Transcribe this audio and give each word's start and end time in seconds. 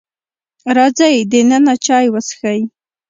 راځئ 0.75 1.15
دننه 1.31 1.73
چای 1.85 2.07
وسکئ. 2.13 2.59